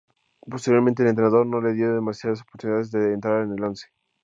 Posteriormente 0.47 1.03
el 1.03 1.09
entrenador 1.09 1.45
no 1.45 1.61
le 1.61 1.73
dio 1.73 1.93
demasiadas 1.93 2.41
oportunidades 2.41 2.89
de 2.89 3.13
entrar 3.13 3.43
en 3.43 3.51
el 3.51 3.63
once. 3.63 3.85